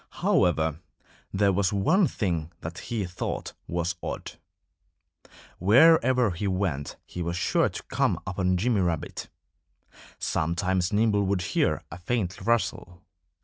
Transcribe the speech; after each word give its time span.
However, 0.23 0.79
there 1.31 1.53
was 1.53 1.71
one 1.71 2.07
thing 2.07 2.51
that 2.61 2.79
he 2.89 3.05
thought 3.05 3.53
was 3.67 3.93
odd. 4.01 4.31
Wherever 5.59 6.31
he 6.31 6.47
went 6.47 6.95
he 7.05 7.21
was 7.21 7.37
sure 7.37 7.69
to 7.69 7.83
come 7.83 8.19
upon 8.25 8.57
Jimmy 8.57 8.81
Rabbit. 8.81 9.29
Sometimes 10.17 10.91
Nimble 10.91 11.27
would 11.27 11.43
hear 11.43 11.83
a 11.91 11.99
faint 11.99 12.41
rustle. 12.41 13.03